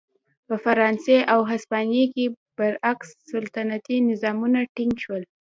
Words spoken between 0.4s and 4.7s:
په فرانسې او هسپانیې کې برعکس سلطنتي نظامونه